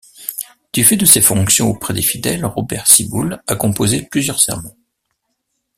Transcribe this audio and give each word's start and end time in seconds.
Du 0.73 0.83
fait 0.83 0.97
de 0.97 1.05
ses 1.05 1.21
fonctions 1.21 1.69
auprès 1.69 1.93
des 1.93 2.01
fidèles, 2.01 2.43
Robert 2.43 2.87
Ciboule 2.87 3.43
a 3.45 3.55
composé 3.55 4.01
plusieurs 4.01 4.39
sermons. 4.41 4.75